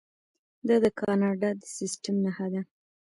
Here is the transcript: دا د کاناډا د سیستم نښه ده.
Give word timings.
دا 0.67 0.75
د 0.83 0.85
کاناډا 0.99 1.49
د 1.61 1.63
سیستم 1.77 2.15
نښه 2.25 2.47
ده. 2.53 2.61